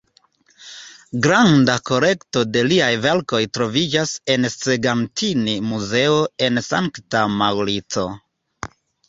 [1.25, 8.09] Granda kolekto de liaj verkoj troviĝas en Segantini-muzeo en Sankta Maŭrico.